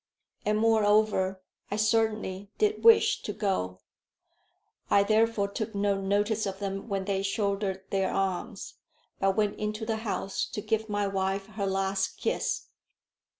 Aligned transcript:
And 0.47 0.57
moreover, 0.57 1.43
I 1.69 1.75
certainly 1.75 2.49
did 2.57 2.83
wish 2.83 3.21
to 3.21 3.31
go. 3.33 3.81
I 4.89 5.03
therefore 5.03 5.47
took 5.47 5.75
no 5.75 6.01
notice 6.01 6.47
of 6.47 6.57
them 6.57 6.89
when 6.89 7.05
they 7.05 7.21
shouldered 7.21 7.83
their 7.91 8.09
arms, 8.11 8.77
but 9.19 9.35
went 9.37 9.59
into 9.59 9.85
the 9.85 9.97
house 9.97 10.47
to 10.53 10.61
give 10.63 10.89
my 10.89 11.05
wife 11.05 11.45
her 11.49 11.67
last 11.67 12.17
kiss. 12.19 12.65